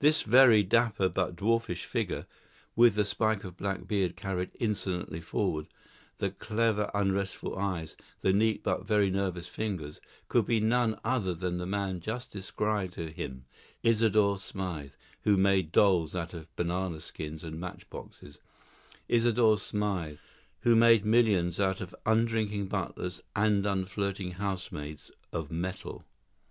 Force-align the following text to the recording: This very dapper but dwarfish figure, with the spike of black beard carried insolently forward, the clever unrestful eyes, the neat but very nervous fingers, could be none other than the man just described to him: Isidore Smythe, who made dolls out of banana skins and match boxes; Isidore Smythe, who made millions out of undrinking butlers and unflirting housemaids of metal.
This 0.00 0.20
very 0.20 0.62
dapper 0.62 1.08
but 1.08 1.34
dwarfish 1.36 1.86
figure, 1.86 2.26
with 2.76 2.96
the 2.96 3.04
spike 3.06 3.44
of 3.44 3.56
black 3.56 3.86
beard 3.88 4.14
carried 4.14 4.50
insolently 4.60 5.22
forward, 5.22 5.68
the 6.18 6.28
clever 6.32 6.90
unrestful 6.92 7.56
eyes, 7.56 7.96
the 8.20 8.30
neat 8.30 8.62
but 8.62 8.84
very 8.86 9.08
nervous 9.08 9.46
fingers, 9.48 9.98
could 10.28 10.44
be 10.44 10.60
none 10.60 11.00
other 11.02 11.32
than 11.32 11.56
the 11.56 11.64
man 11.64 12.00
just 12.00 12.30
described 12.30 12.92
to 12.92 13.10
him: 13.10 13.46
Isidore 13.82 14.36
Smythe, 14.36 14.92
who 15.22 15.38
made 15.38 15.72
dolls 15.72 16.14
out 16.14 16.34
of 16.34 16.54
banana 16.56 17.00
skins 17.00 17.42
and 17.42 17.58
match 17.58 17.88
boxes; 17.88 18.38
Isidore 19.08 19.56
Smythe, 19.56 20.18
who 20.60 20.76
made 20.76 21.06
millions 21.06 21.58
out 21.58 21.80
of 21.80 21.94
undrinking 22.04 22.66
butlers 22.66 23.22
and 23.34 23.64
unflirting 23.64 24.32
housemaids 24.32 25.10
of 25.32 25.50
metal. 25.50 26.04